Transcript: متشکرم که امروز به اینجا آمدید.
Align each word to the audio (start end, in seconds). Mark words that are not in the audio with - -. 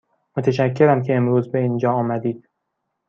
متشکرم 0.37 1.01
که 1.01 1.15
امروز 1.15 1.51
به 1.51 1.59
اینجا 1.59 1.91
آمدید. 1.91 2.49